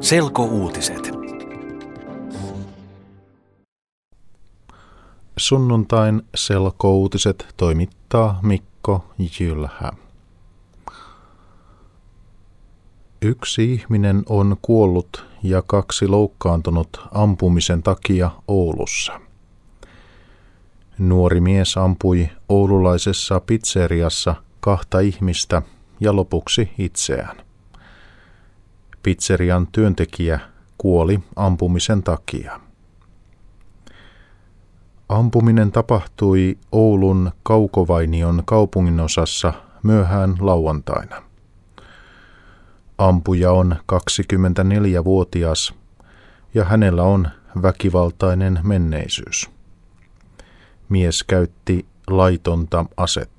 Selkouutiset. 0.00 1.10
Sunnuntain 5.36 6.22
selkouutiset 6.34 7.54
toimittaa 7.56 8.38
Mikko 8.42 9.04
Jylhä. 9.40 9.92
Yksi 13.22 13.72
ihminen 13.74 14.22
on 14.28 14.56
kuollut 14.62 15.26
ja 15.42 15.62
kaksi 15.62 16.08
loukkaantunut 16.08 17.00
ampumisen 17.12 17.82
takia 17.82 18.30
Oulussa. 18.48 19.20
Nuori 20.98 21.40
mies 21.40 21.76
ampui 21.76 22.28
oululaisessa 22.48 23.40
pizzeriassa 23.40 24.34
kahta 24.60 25.00
ihmistä 25.00 25.62
ja 26.00 26.16
lopuksi 26.16 26.70
itseään. 26.78 27.45
Pizzerian 29.06 29.68
työntekijä 29.72 30.40
kuoli 30.78 31.20
ampumisen 31.36 32.02
takia. 32.02 32.60
Ampuminen 35.08 35.72
tapahtui 35.72 36.58
Oulun 36.72 37.32
Kaukovainion 37.42 38.42
kaupunginosassa 38.44 39.52
myöhään 39.82 40.34
lauantaina. 40.40 41.22
Ampuja 42.98 43.52
on 43.52 43.76
24-vuotias 43.92 45.74
ja 46.54 46.64
hänellä 46.64 47.02
on 47.02 47.28
väkivaltainen 47.62 48.58
menneisyys. 48.62 49.50
Mies 50.88 51.22
käytti 51.22 51.86
laitonta 52.10 52.84
asetta. 52.96 53.35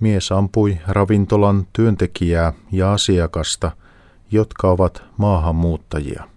Mies 0.00 0.32
ampui 0.32 0.78
ravintolan 0.86 1.66
työntekijää 1.72 2.52
ja 2.72 2.92
asiakasta, 2.92 3.70
jotka 4.30 4.70
ovat 4.70 5.02
maahanmuuttajia. 5.16 6.28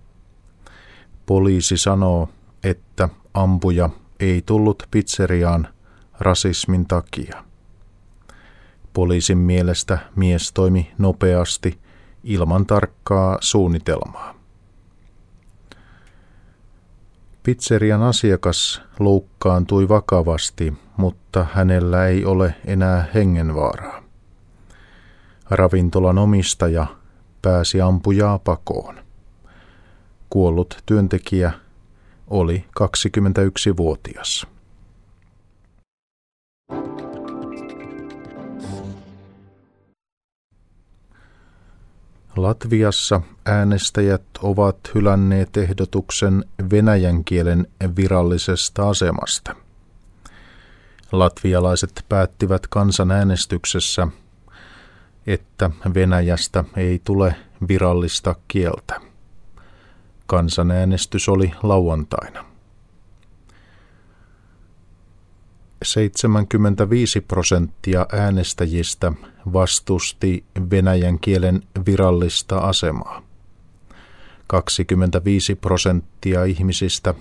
Poliisi 1.25 1.77
sanoo, 1.77 2.29
että 2.63 3.09
ampuja 3.33 3.89
ei 4.19 4.41
tullut 4.45 4.83
pizzeriaan 4.91 5.67
rasismin 6.19 6.87
takia. 6.87 7.43
Poliisin 8.93 9.37
mielestä 9.37 9.97
mies 10.15 10.51
toimi 10.53 10.91
nopeasti 10.97 11.79
ilman 12.23 12.65
tarkkaa 12.65 13.37
suunnitelmaa. 13.41 14.40
Pizzerian 17.43 18.01
asiakas 18.03 18.81
loukkaantui 18.99 19.89
vakavasti, 19.89 20.73
mutta 20.97 21.45
hänellä 21.53 22.07
ei 22.07 22.25
ole 22.25 22.55
enää 22.65 23.05
hengenvaaraa. 23.13 24.03
Ravintolan 25.49 26.17
omistaja 26.17 26.87
pääsi 27.41 27.81
ampujaa 27.81 28.39
pakoon. 28.39 28.95
Kuollut 30.29 30.77
työntekijä 30.85 31.51
oli 32.27 32.65
21-vuotias. 32.79 34.47
Latviassa 42.41 43.21
äänestäjät 43.45 44.21
ovat 44.43 44.77
hylänneet 44.95 45.57
ehdotuksen 45.57 46.45
venäjän 46.71 47.23
kielen 47.23 47.67
virallisesta 47.95 48.89
asemasta. 48.89 49.55
Latvialaiset 51.11 52.05
päättivät 52.09 52.67
kansanäänestyksessä, 52.67 54.07
että 55.27 55.69
Venäjästä 55.93 56.63
ei 56.77 57.01
tule 57.03 57.35
virallista 57.67 58.35
kieltä. 58.47 59.01
Kansanäänestys 60.25 61.29
oli 61.29 61.51
lauantaina. 61.63 62.50
75 65.83 67.21
prosenttia 67.21 68.05
äänestäjistä 68.11 69.11
vastusti 69.53 70.43
venäjän 70.71 71.19
kielen 71.19 71.63
virallista 71.85 72.57
asemaa. 72.57 73.23
25 74.47 75.55
prosenttia 75.55 76.43
ihmisistä 76.43 77.13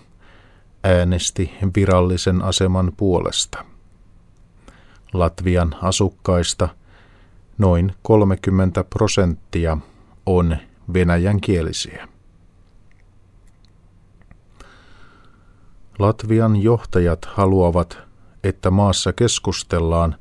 äänesti 0.84 1.53
virallisen 1.76 2.43
aseman 2.43 2.93
puolesta. 2.97 3.65
Latvian 5.12 5.77
asukkaista 5.82 6.69
noin 7.59 7.92
30 8.03 8.84
prosenttia 8.84 9.78
on 10.27 10.56
venäjänkielisiä. 10.92 12.09
Latvian 15.98 16.56
johtajat 16.56 17.25
haluavat 17.25 18.09
että 18.45 18.71
maassa 18.71 19.12
keskustellaan 19.12 20.17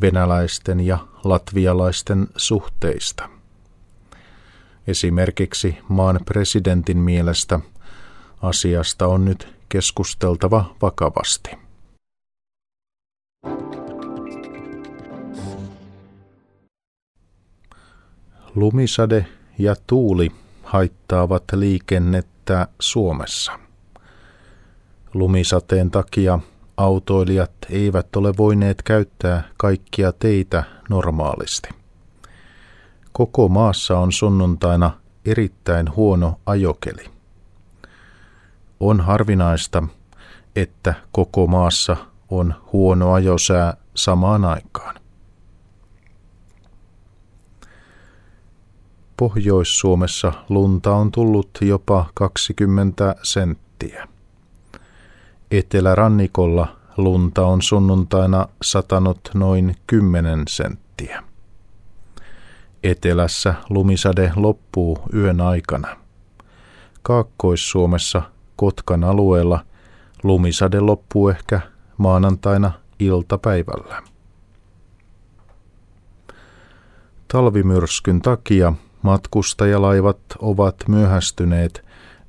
venäläisten 0.00 0.80
ja 0.80 0.98
latvialaisten 1.24 2.28
suhteista. 2.36 3.28
Esimerkiksi 4.86 5.78
maan 5.88 6.20
presidentin 6.24 6.98
mielestä 6.98 7.60
asiasta 8.42 9.06
on 9.06 9.24
nyt 9.24 9.54
keskusteltava 9.68 10.74
vakavasti. 10.82 11.50
Lumisade 18.54 19.26
ja 19.58 19.76
tuuli 19.86 20.32
haittaavat 20.62 21.44
liikennettä 21.52 22.68
Suomessa. 22.80 23.58
Lumisateen 25.14 25.90
takia 25.90 26.38
autoilijat 26.76 27.52
eivät 27.70 28.16
ole 28.16 28.32
voineet 28.36 28.82
käyttää 28.82 29.42
kaikkia 29.56 30.12
teitä 30.12 30.64
normaalisti. 30.90 31.68
Koko 33.12 33.48
maassa 33.48 33.98
on 33.98 34.12
sunnuntaina 34.12 34.90
erittäin 35.24 35.96
huono 35.96 36.40
ajokeli. 36.46 37.04
On 38.80 39.00
harvinaista, 39.00 39.82
että 40.56 40.94
koko 41.12 41.46
maassa 41.46 41.96
on 42.30 42.54
huono 42.72 43.12
ajosää 43.12 43.76
samaan 43.94 44.44
aikaan. 44.44 44.94
Pohjois-Suomessa 49.16 50.32
lunta 50.48 50.94
on 50.94 51.12
tullut 51.12 51.50
jopa 51.60 52.06
20 52.14 53.14
senttiä. 53.22 54.13
Etelärannikolla 55.58 56.76
lunta 56.96 57.46
on 57.46 57.62
sunnuntaina 57.62 58.48
satanut 58.62 59.30
noin 59.34 59.76
10 59.86 60.42
senttiä. 60.48 61.22
Etelässä 62.82 63.54
lumisade 63.70 64.32
loppuu 64.36 64.98
yön 65.14 65.40
aikana. 65.40 65.96
Kaakkois-Suomessa 67.02 68.22
Kotkan 68.56 69.04
alueella 69.04 69.64
lumisade 70.22 70.80
loppuu 70.80 71.28
ehkä 71.28 71.60
maanantaina 71.98 72.72
iltapäivällä. 72.98 74.02
Talvimyrskyn 77.28 78.22
takia 78.22 78.72
matkustajalaivat 79.02 80.18
ovat 80.38 80.76
myöhästyneet 80.88 81.84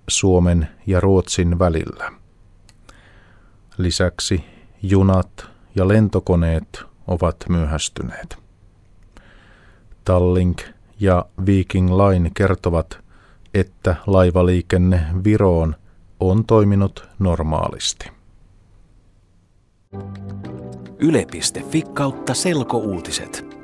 Suomen 0.07 0.67
ja 0.87 0.99
Ruotsin 0.99 1.59
välillä. 1.59 2.24
Lisäksi 3.77 4.45
junat 4.81 5.45
ja 5.75 5.87
lentokoneet 5.87 6.83
ovat 7.07 7.35
myöhästyneet. 7.49 8.37
Tallink 10.05 10.61
ja 10.99 11.25
Viking 11.45 11.89
Line 11.89 12.31
kertovat, 12.33 12.99
että 13.53 13.95
laivaliikenne 14.07 15.05
Viroon 15.23 15.75
on 16.19 16.45
toiminut 16.45 17.09
normaalisti. 17.19 18.11
Yle.fi 20.99 21.83
kautta 21.93 22.33
selkouutiset. 22.33 23.54